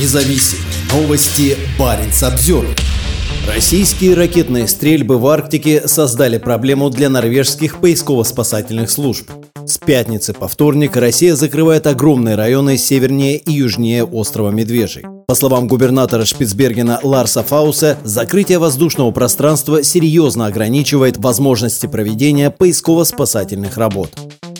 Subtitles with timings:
[0.00, 1.54] Независимые новости.
[1.78, 2.64] Барин обзор.
[3.46, 9.30] Российские ракетные стрельбы в Арктике создали проблему для норвежских поисково-спасательных служб.
[9.66, 15.04] С пятницы по вторник Россия закрывает огромные районы севернее и южнее острова Медвежий.
[15.26, 24.10] По словам губернатора Шпицбергена Ларса Фауса, закрытие воздушного пространства серьезно ограничивает возможности проведения поисково-спасательных работ.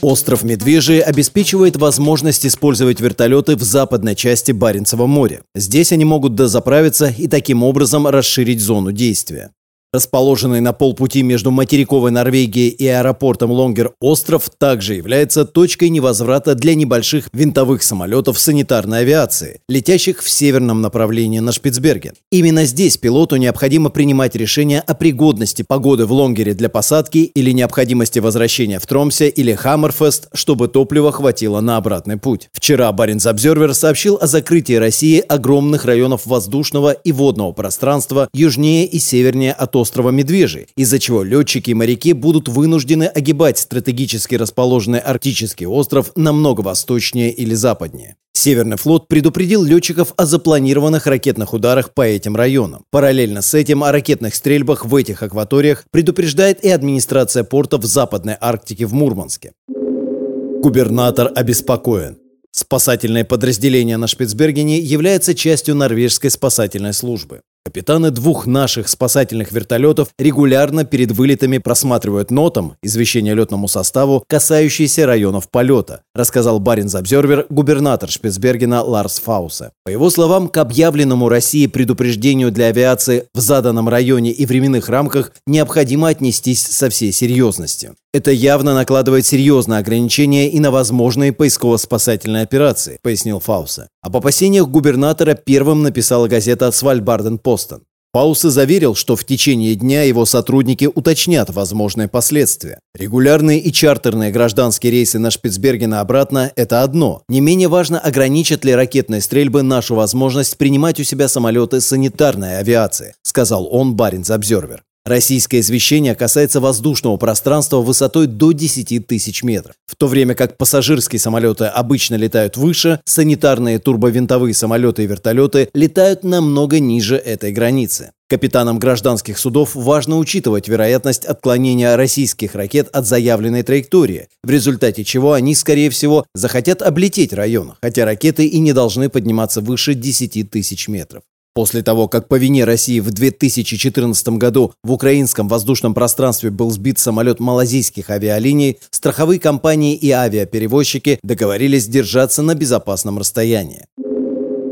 [0.03, 5.43] Остров Медвежий обеспечивает возможность использовать вертолеты в западной части Баренцева моря.
[5.55, 9.53] Здесь они могут дозаправиться и таким образом расширить зону действия.
[9.95, 16.75] Расположенный на полпути между материковой Норвегией и аэропортом Лонгер остров также является точкой невозврата для
[16.75, 22.15] небольших винтовых самолетов санитарной авиации, летящих в северном направлении на Шпицберген.
[22.31, 28.19] Именно здесь пилоту необходимо принимать решение о пригодности погоды в Лонгере для посадки или необходимости
[28.19, 32.49] возвращения в Тромсе или Хаммерфест, чтобы топлива хватило на обратный путь.
[32.55, 38.99] Вчера Баренц Обзервер сообщил о закрытии России огромных районов воздушного и водного пространства южнее и
[38.99, 45.67] севернее от острова Медвежий, из-за чего летчики и моряки будут вынуждены огибать стратегически расположенный арктический
[45.67, 48.17] остров намного восточнее или западнее.
[48.33, 52.85] Северный флот предупредил летчиков о запланированных ракетных ударах по этим районам.
[52.91, 58.37] Параллельно с этим о ракетных стрельбах в этих акваториях предупреждает и администрация порта в Западной
[58.41, 59.53] Арктике в Мурманске.
[59.69, 62.19] Губернатор обеспокоен.
[62.51, 67.43] Спасательное подразделение на Шпицбергене является частью норвежской спасательной службы.
[67.65, 75.49] Капитаны двух наших спасательных вертолетов регулярно перед вылетами просматривают нотам извещения летному составу, касающиеся районов
[75.49, 79.71] полета, рассказал Баринс Обзервер губернатор Шпицбергена Ларс Фаусе.
[79.85, 85.33] По его словам, к объявленному России предупреждению для авиации в заданном районе и временных рамках
[85.47, 87.95] необходимо отнестись со всей серьезностью.
[88.13, 93.89] Это явно накладывает серьезные ограничения и на возможные поисково-спасательные операции, пояснил Фауса.
[94.03, 97.85] Об опасениях губернатора первым написала газета «Свальбарден Постон».
[98.11, 102.81] Паусы заверил, что в течение дня его сотрудники уточнят возможные последствия.
[102.95, 107.23] Регулярные и чартерные гражданские рейсы на Шпицберген и обратно– это одно.
[107.29, 113.15] Не менее важно, ограничат ли ракетные стрельбы нашу возможность принимать у себя самолеты санитарной авиации,
[113.23, 114.83] сказал он Баринс Обзервер.
[115.05, 119.75] Российское извещение касается воздушного пространства высотой до 10 тысяч метров.
[119.85, 126.23] В то время как пассажирские самолеты обычно летают выше, санитарные турбовинтовые самолеты и вертолеты летают
[126.23, 128.13] намного ниже этой границы.
[128.29, 135.33] Капитанам гражданских судов важно учитывать вероятность отклонения российских ракет от заявленной траектории, в результате чего
[135.33, 140.87] они, скорее всего, захотят облететь район, хотя ракеты и не должны подниматься выше 10 тысяч
[140.87, 141.25] метров.
[141.55, 146.99] После того, как по вине России в 2014 году в украинском воздушном пространстве был сбит
[146.99, 153.85] самолет малазийских авиалиний, страховые компании и авиаперевозчики договорились держаться на безопасном расстоянии.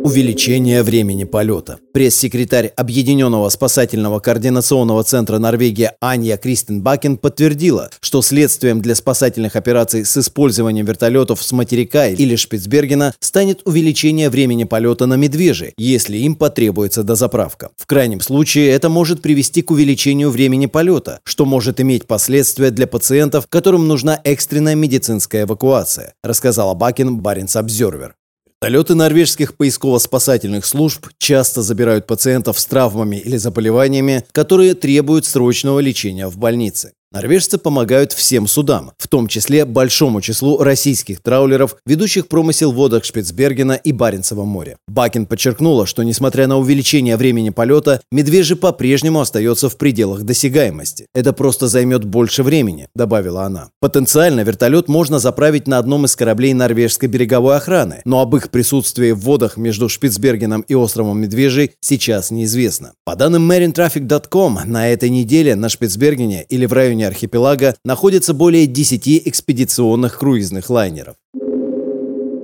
[0.02, 1.78] Увеличение времени полета.
[1.92, 10.16] Пресс-секретарь Объединенного спасательного координационного центра Норвегии Анья Кристенбакен подтвердила, что следствием для спасательных операций с
[10.16, 17.02] использованием вертолетов с материка или Шпицбергена станет увеличение времени полета на Медвежье, если им потребуется
[17.02, 17.68] дозаправка.
[17.76, 22.86] В крайнем случае это может привести к увеличению времени полета, что может иметь последствия для
[22.86, 28.14] пациентов, которым нужна экстренная медицинская эвакуация, рассказала Бакин Баренц Обзервер.
[28.60, 36.26] Полеты норвежских поисково-спасательных служб часто забирают пациентов с травмами или заболеваниями, которые требуют срочного лечения
[36.26, 36.92] в больнице.
[37.12, 43.04] Норвежцы помогают всем судам, в том числе большому числу российских траулеров, ведущих промысел в водах
[43.04, 44.76] Шпицбергена и Баренцева моря.
[44.86, 51.06] Бакин подчеркнула, что несмотря на увеличение времени полета, медвежий по-прежнему остается в пределах досягаемости.
[51.12, 53.70] Это просто займет больше времени, добавила она.
[53.80, 59.10] Потенциально вертолет можно заправить на одном из кораблей норвежской береговой охраны, но об их присутствии
[59.10, 62.92] в водах между Шпицбергеном и островом Медвежий сейчас неизвестно.
[63.04, 68.66] По данным marintraffic.com, на этой неделе на Шпицбергене или в районе районе архипелага находится более
[68.66, 71.16] 10 экспедиционных круизных лайнеров.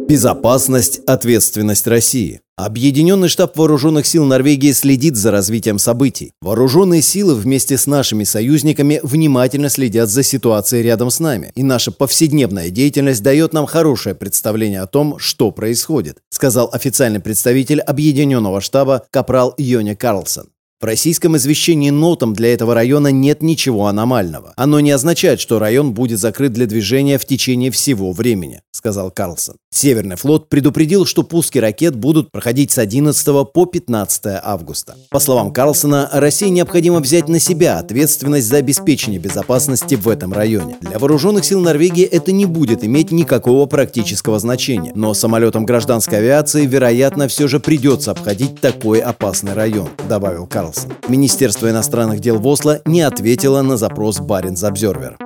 [0.08, 2.40] Безопасность, ответственность России.
[2.56, 6.32] Объединенный штаб вооруженных сил Норвегии следит за развитием событий.
[6.40, 11.50] Вооруженные силы вместе с нашими союзниками внимательно следят за ситуацией рядом с нами.
[11.56, 17.80] И наша повседневная деятельность дает нам хорошее представление о том, что происходит, сказал официальный представитель
[17.80, 20.46] Объединенного штаба Капрал Йони Карлсон.
[20.78, 24.52] В российском извещении нотам для этого района нет ничего аномального.
[24.56, 29.56] Оно не означает, что район будет закрыт для движения в течение всего времени, сказал Карлсон.
[29.72, 34.96] Северный флот предупредил, что пуски ракет будут проходить с 11 по 15 августа.
[35.10, 40.76] По словам Карлсона, России необходимо взять на себя ответственность за обеспечение безопасности в этом районе.
[40.82, 46.66] Для вооруженных сил Норвегии это не будет иметь никакого практического значения, но самолетам гражданской авиации,
[46.66, 50.65] вероятно, все же придется обходить такой опасный район, добавил Карлсон.
[50.66, 50.92] Карлсон.
[51.08, 55.16] Министерство иностранных дел в Осло не ответило на запрос Баренц Обзервер.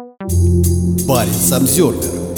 [1.07, 2.30] Баренц Обзервер.